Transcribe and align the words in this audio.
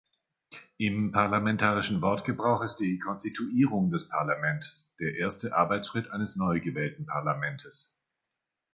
Im 0.79 1.11
parlamentarischen 1.11 2.01
Wortgebrauch 2.01 2.63
ist 2.63 2.77
die 2.77 2.97
Konstituierung 2.97 3.91
des 3.91 4.09
Parlaments 4.09 4.91
der 4.99 5.13
erste 5.17 5.53
Arbeitsschritt 5.55 6.09
eines 6.09 6.35
neugewählten 6.35 7.05
Parlamentes. 7.05 7.95